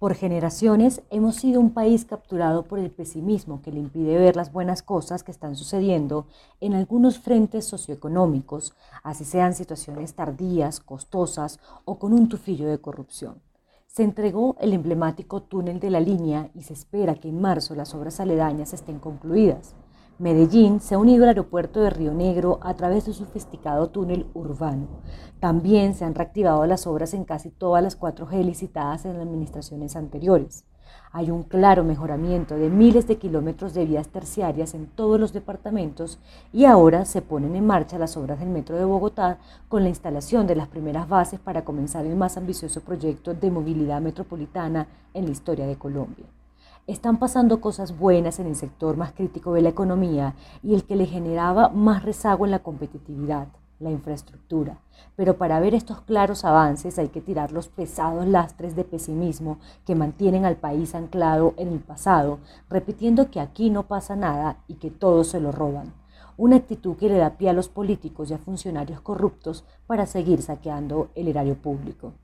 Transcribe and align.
Por 0.00 0.14
generaciones 0.14 1.02
hemos 1.10 1.36
sido 1.36 1.60
un 1.60 1.74
país 1.74 2.06
capturado 2.06 2.64
por 2.64 2.78
el 2.78 2.90
pesimismo 2.90 3.60
que 3.60 3.70
le 3.70 3.80
impide 3.80 4.16
ver 4.16 4.34
las 4.34 4.50
buenas 4.50 4.82
cosas 4.82 5.22
que 5.22 5.30
están 5.30 5.56
sucediendo 5.56 6.26
en 6.58 6.72
algunos 6.72 7.18
frentes 7.18 7.66
socioeconómicos, 7.66 8.72
así 9.02 9.26
sean 9.26 9.54
situaciones 9.54 10.14
tardías, 10.14 10.80
costosas 10.80 11.60
o 11.84 11.98
con 11.98 12.14
un 12.14 12.30
tufillo 12.30 12.66
de 12.66 12.78
corrupción. 12.78 13.42
Se 13.88 14.02
entregó 14.02 14.56
el 14.58 14.72
emblemático 14.72 15.42
túnel 15.42 15.80
de 15.80 15.90
la 15.90 16.00
línea 16.00 16.48
y 16.54 16.62
se 16.62 16.72
espera 16.72 17.16
que 17.16 17.28
en 17.28 17.38
marzo 17.38 17.74
las 17.74 17.94
obras 17.94 18.20
aledañas 18.20 18.72
estén 18.72 19.00
concluidas. 19.00 19.74
Medellín 20.20 20.80
se 20.80 20.94
ha 20.94 20.98
unido 20.98 21.22
al 21.22 21.30
aeropuerto 21.30 21.80
de 21.80 21.88
Río 21.88 22.12
Negro 22.12 22.58
a 22.60 22.74
través 22.74 23.06
de 23.06 23.14
su 23.14 23.24
sofisticado 23.24 23.88
túnel 23.88 24.26
urbano. 24.34 24.86
También 25.40 25.94
se 25.94 26.04
han 26.04 26.14
reactivado 26.14 26.66
las 26.66 26.86
obras 26.86 27.14
en 27.14 27.24
casi 27.24 27.48
todas 27.48 27.82
las 27.82 27.96
cuatro 27.96 28.28
G 28.28 28.44
licitadas 28.44 29.06
en 29.06 29.14
las 29.14 29.22
administraciones 29.22 29.96
anteriores. 29.96 30.66
Hay 31.10 31.30
un 31.30 31.42
claro 31.42 31.84
mejoramiento 31.84 32.56
de 32.56 32.68
miles 32.68 33.08
de 33.08 33.16
kilómetros 33.16 33.72
de 33.72 33.86
vías 33.86 34.08
terciarias 34.08 34.74
en 34.74 34.88
todos 34.88 35.18
los 35.18 35.32
departamentos 35.32 36.18
y 36.52 36.66
ahora 36.66 37.06
se 37.06 37.22
ponen 37.22 37.56
en 37.56 37.66
marcha 37.66 37.96
las 37.96 38.18
obras 38.18 38.40
del 38.40 38.50
Metro 38.50 38.76
de 38.76 38.84
Bogotá 38.84 39.38
con 39.68 39.84
la 39.84 39.88
instalación 39.88 40.46
de 40.46 40.56
las 40.56 40.68
primeras 40.68 41.08
bases 41.08 41.40
para 41.40 41.64
comenzar 41.64 42.04
el 42.04 42.16
más 42.16 42.36
ambicioso 42.36 42.82
proyecto 42.82 43.32
de 43.32 43.50
movilidad 43.50 44.02
metropolitana 44.02 44.86
en 45.14 45.24
la 45.24 45.30
historia 45.30 45.66
de 45.66 45.76
Colombia. 45.76 46.26
Están 46.90 47.18
pasando 47.18 47.60
cosas 47.60 47.96
buenas 47.96 48.40
en 48.40 48.48
el 48.48 48.56
sector 48.56 48.96
más 48.96 49.12
crítico 49.12 49.52
de 49.52 49.62
la 49.62 49.68
economía 49.68 50.34
y 50.60 50.74
el 50.74 50.82
que 50.82 50.96
le 50.96 51.06
generaba 51.06 51.68
más 51.68 52.02
rezago 52.02 52.44
en 52.44 52.50
la 52.50 52.64
competitividad, 52.64 53.46
la 53.78 53.92
infraestructura. 53.92 54.80
Pero 55.14 55.36
para 55.36 55.60
ver 55.60 55.72
estos 55.72 56.00
claros 56.00 56.44
avances 56.44 56.98
hay 56.98 57.10
que 57.10 57.20
tirar 57.20 57.52
los 57.52 57.68
pesados 57.68 58.26
lastres 58.26 58.74
de 58.74 58.82
pesimismo 58.82 59.60
que 59.86 59.94
mantienen 59.94 60.44
al 60.44 60.56
país 60.56 60.96
anclado 60.96 61.54
en 61.58 61.68
el 61.68 61.78
pasado, 61.78 62.40
repitiendo 62.68 63.30
que 63.30 63.38
aquí 63.38 63.70
no 63.70 63.84
pasa 63.84 64.16
nada 64.16 64.56
y 64.66 64.74
que 64.74 64.90
todos 64.90 65.28
se 65.28 65.38
lo 65.38 65.52
roban. 65.52 65.94
Una 66.36 66.56
actitud 66.56 66.96
que 66.96 67.08
le 67.08 67.18
da 67.18 67.36
pie 67.38 67.50
a 67.50 67.52
los 67.52 67.68
políticos 67.68 68.32
y 68.32 68.34
a 68.34 68.38
funcionarios 68.38 69.00
corruptos 69.00 69.64
para 69.86 70.06
seguir 70.06 70.42
saqueando 70.42 71.10
el 71.14 71.28
erario 71.28 71.54
público. 71.54 72.14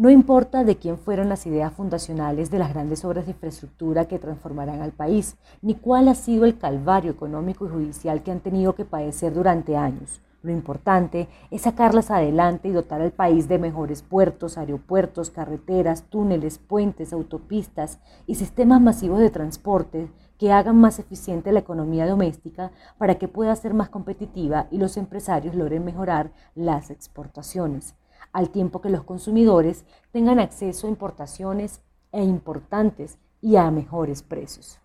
No 0.00 0.08
importa 0.08 0.64
de 0.64 0.76
quién 0.76 0.96
fueron 0.96 1.28
las 1.28 1.44
ideas 1.44 1.74
fundacionales 1.74 2.50
de 2.50 2.58
las 2.58 2.72
grandes 2.72 3.04
obras 3.04 3.26
de 3.26 3.32
infraestructura 3.32 4.06
que 4.06 4.18
transformarán 4.18 4.80
al 4.80 4.92
país, 4.92 5.36
ni 5.60 5.74
cuál 5.74 6.08
ha 6.08 6.14
sido 6.14 6.46
el 6.46 6.56
calvario 6.56 7.10
económico 7.10 7.66
y 7.66 7.68
judicial 7.68 8.22
que 8.22 8.30
han 8.30 8.40
tenido 8.40 8.74
que 8.74 8.86
padecer 8.86 9.34
durante 9.34 9.76
años. 9.76 10.22
Lo 10.40 10.52
importante 10.52 11.28
es 11.50 11.60
sacarlas 11.60 12.10
adelante 12.10 12.68
y 12.68 12.72
dotar 12.72 13.02
al 13.02 13.12
país 13.12 13.46
de 13.46 13.58
mejores 13.58 14.00
puertos, 14.00 14.56
aeropuertos, 14.56 15.28
carreteras, 15.28 16.04
túneles, 16.04 16.56
puentes, 16.56 17.12
autopistas 17.12 17.98
y 18.26 18.36
sistemas 18.36 18.80
masivos 18.80 19.18
de 19.18 19.28
transporte 19.28 20.10
que 20.38 20.50
hagan 20.50 20.78
más 20.78 20.98
eficiente 20.98 21.52
la 21.52 21.60
economía 21.60 22.06
doméstica 22.06 22.72
para 22.96 23.16
que 23.16 23.28
pueda 23.28 23.54
ser 23.54 23.74
más 23.74 23.90
competitiva 23.90 24.66
y 24.70 24.78
los 24.78 24.96
empresarios 24.96 25.54
logren 25.54 25.84
mejorar 25.84 26.32
las 26.54 26.88
exportaciones 26.88 27.96
al 28.32 28.50
tiempo 28.50 28.80
que 28.80 28.90
los 28.90 29.04
consumidores 29.04 29.84
tengan 30.12 30.38
acceso 30.38 30.86
a 30.86 30.90
importaciones 30.90 31.80
e 32.12 32.22
importantes 32.22 33.18
y 33.40 33.56
a 33.56 33.70
mejores 33.70 34.22
precios. 34.22 34.78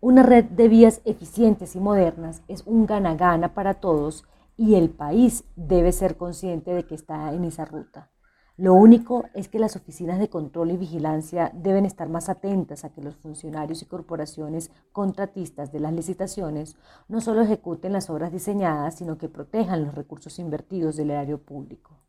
Una 0.00 0.22
red 0.22 0.44
de 0.46 0.68
vías 0.68 1.02
eficientes 1.04 1.76
y 1.76 1.80
modernas 1.80 2.42
es 2.48 2.62
un 2.66 2.86
gana-gana 2.86 3.52
para 3.52 3.74
todos 3.74 4.24
y 4.56 4.74
el 4.74 4.90
país 4.90 5.44
debe 5.56 5.92
ser 5.92 6.16
consciente 6.16 6.72
de 6.72 6.86
que 6.86 6.94
está 6.94 7.32
en 7.32 7.44
esa 7.44 7.64
ruta. 7.64 8.10
Lo 8.56 8.74
único 8.74 9.24
es 9.32 9.48
que 9.48 9.58
las 9.58 9.74
oficinas 9.74 10.18
de 10.18 10.28
control 10.28 10.70
y 10.70 10.76
vigilancia 10.76 11.50
deben 11.54 11.86
estar 11.86 12.10
más 12.10 12.28
atentas 12.28 12.84
a 12.84 12.92
que 12.92 13.00
los 13.00 13.16
funcionarios 13.16 13.80
y 13.80 13.86
corporaciones 13.86 14.70
contratistas 14.92 15.72
de 15.72 15.80
las 15.80 15.94
licitaciones 15.94 16.76
no 17.08 17.22
solo 17.22 17.40
ejecuten 17.40 17.94
las 17.94 18.10
obras 18.10 18.32
diseñadas, 18.32 18.96
sino 18.96 19.16
que 19.16 19.30
protejan 19.30 19.84
los 19.86 19.94
recursos 19.94 20.38
invertidos 20.38 20.96
del 20.96 21.10
erario 21.10 21.38
público. 21.38 21.99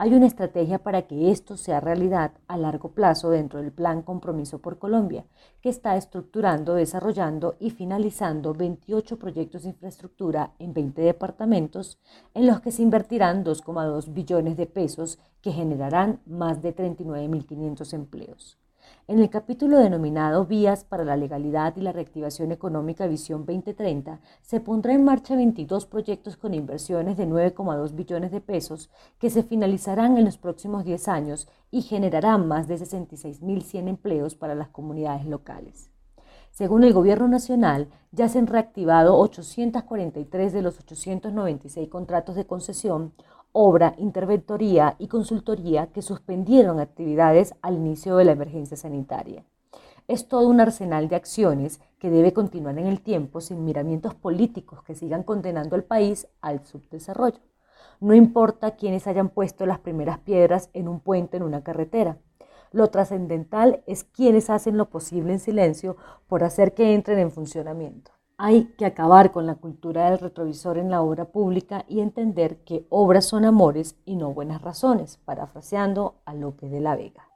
Hay 0.00 0.14
una 0.14 0.26
estrategia 0.26 0.78
para 0.78 1.08
que 1.08 1.32
esto 1.32 1.56
sea 1.56 1.80
realidad 1.80 2.30
a 2.46 2.56
largo 2.56 2.92
plazo 2.92 3.30
dentro 3.30 3.60
del 3.60 3.72
Plan 3.72 4.02
Compromiso 4.02 4.60
por 4.60 4.78
Colombia, 4.78 5.24
que 5.60 5.70
está 5.70 5.96
estructurando, 5.96 6.74
desarrollando 6.74 7.56
y 7.58 7.70
finalizando 7.70 8.54
28 8.54 9.18
proyectos 9.18 9.64
de 9.64 9.70
infraestructura 9.70 10.52
en 10.60 10.72
20 10.72 11.02
departamentos, 11.02 11.98
en 12.32 12.46
los 12.46 12.60
que 12.60 12.70
se 12.70 12.82
invertirán 12.82 13.44
2,2 13.44 14.12
billones 14.12 14.56
de 14.56 14.66
pesos 14.66 15.18
que 15.42 15.50
generarán 15.50 16.20
más 16.26 16.62
de 16.62 16.76
39.500 16.76 17.92
empleos. 17.92 18.56
En 19.06 19.20
el 19.20 19.30
capítulo 19.30 19.78
denominado 19.78 20.44
Vías 20.44 20.84
para 20.84 21.04
la 21.04 21.16
Legalidad 21.16 21.76
y 21.76 21.80
la 21.80 21.92
Reactivación 21.92 22.52
Económica 22.52 23.06
Visión 23.06 23.46
2030, 23.46 24.20
se 24.42 24.60
pondrá 24.60 24.92
en 24.92 25.04
marcha 25.04 25.34
22 25.34 25.86
proyectos 25.86 26.36
con 26.36 26.54
inversiones 26.54 27.16
de 27.16 27.26
9,2 27.26 27.94
billones 27.94 28.30
de 28.30 28.40
pesos 28.40 28.90
que 29.18 29.30
se 29.30 29.42
finalizarán 29.42 30.18
en 30.18 30.24
los 30.24 30.38
próximos 30.38 30.84
10 30.84 31.08
años 31.08 31.48
y 31.70 31.82
generarán 31.82 32.46
más 32.48 32.68
de 32.68 32.76
66.100 32.76 33.88
empleos 33.88 34.34
para 34.34 34.54
las 34.54 34.68
comunidades 34.68 35.26
locales. 35.26 35.90
Según 36.50 36.82
el 36.82 36.92
Gobierno 36.92 37.28
Nacional, 37.28 37.88
ya 38.10 38.28
se 38.28 38.38
han 38.38 38.48
reactivado 38.48 39.16
843 39.18 40.52
de 40.52 40.62
los 40.62 40.80
896 40.80 41.88
contratos 41.88 42.34
de 42.34 42.46
concesión, 42.46 43.12
obra, 43.52 43.94
interventoría 43.98 44.96
y 44.98 45.08
consultoría 45.08 45.88
que 45.88 46.02
suspendieron 46.02 46.80
actividades 46.80 47.54
al 47.62 47.74
inicio 47.74 48.16
de 48.16 48.24
la 48.24 48.32
emergencia 48.32 48.76
sanitaria. 48.76 49.44
Es 50.06 50.26
todo 50.26 50.48
un 50.48 50.60
arsenal 50.60 51.08
de 51.08 51.16
acciones 51.16 51.80
que 51.98 52.10
debe 52.10 52.32
continuar 52.32 52.78
en 52.78 52.86
el 52.86 53.00
tiempo 53.00 53.40
sin 53.40 53.64
miramientos 53.64 54.14
políticos 54.14 54.82
que 54.82 54.94
sigan 54.94 55.22
condenando 55.22 55.76
al 55.76 55.84
país 55.84 56.28
al 56.40 56.64
subdesarrollo. 56.64 57.40
No 58.00 58.14
importa 58.14 58.76
quiénes 58.76 59.06
hayan 59.06 59.28
puesto 59.28 59.66
las 59.66 59.80
primeras 59.80 60.18
piedras 60.20 60.70
en 60.72 60.88
un 60.88 61.00
puente 61.00 61.36
en 61.36 61.42
una 61.42 61.62
carretera. 61.62 62.16
Lo 62.70 62.88
trascendental 62.88 63.82
es 63.86 64.04
quienes 64.04 64.50
hacen 64.50 64.76
lo 64.76 64.88
posible 64.88 65.32
en 65.32 65.40
silencio 65.40 65.96
por 66.26 66.44
hacer 66.44 66.74
que 66.74 66.94
entren 66.94 67.18
en 67.18 67.30
funcionamiento. 67.30 68.17
Hay 68.40 68.66
que 68.78 68.86
acabar 68.86 69.32
con 69.32 69.46
la 69.46 69.56
cultura 69.56 70.08
del 70.08 70.20
retrovisor 70.20 70.78
en 70.78 70.90
la 70.92 71.02
obra 71.02 71.24
pública 71.24 71.84
y 71.88 71.98
entender 71.98 72.58
que 72.58 72.86
obras 72.88 73.26
son 73.26 73.44
amores 73.44 73.96
y 74.04 74.14
no 74.14 74.32
buenas 74.32 74.62
razones, 74.62 75.18
parafraseando 75.24 76.14
a 76.24 76.34
López 76.34 76.70
de 76.70 76.80
la 76.80 76.94
Vega. 76.94 77.27